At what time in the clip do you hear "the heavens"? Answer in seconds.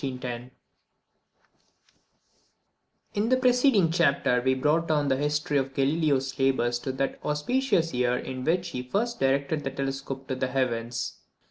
10.33-11.17